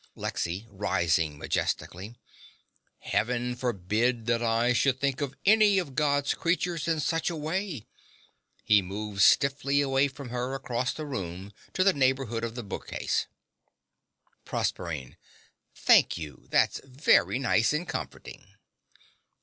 LEXY 0.15 0.65
(rising 0.71 1.37
majestically). 1.37 2.15
Heaven 3.01 3.55
forbid 3.55 4.25
that 4.25 4.41
I 4.41 4.73
should 4.73 4.99
think 4.99 5.21
of 5.21 5.35
any 5.45 5.77
of 5.77 5.93
God's 5.93 6.33
creatures 6.33 6.87
in 6.87 6.99
such 6.99 7.29
a 7.29 7.35
way! 7.35 7.85
(He 8.63 8.81
moves 8.81 9.23
stiffly 9.23 9.79
away 9.79 10.07
from 10.07 10.29
her 10.29 10.55
across 10.55 10.91
the 10.91 11.05
room 11.05 11.53
to 11.73 11.83
the 11.83 11.93
neighbourhood 11.93 12.43
of 12.43 12.55
the 12.55 12.63
bookcase.) 12.63 13.27
PROSERPINE. 14.43 15.17
Thank 15.75 16.17
you. 16.17 16.47
That's 16.49 16.79
very 16.83 17.37
nice 17.37 17.71
and 17.71 17.87
comforting. 17.87 18.55